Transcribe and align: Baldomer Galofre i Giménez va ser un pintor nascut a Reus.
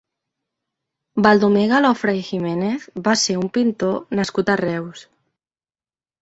Baldomer 1.27 1.65
Galofre 1.71 2.15
i 2.19 2.23
Giménez 2.29 2.87
va 3.09 3.15
ser 3.25 3.37
un 3.43 3.53
pintor 3.59 3.95
nascut 4.21 4.51
a 4.55 4.57
Reus. 4.65 5.05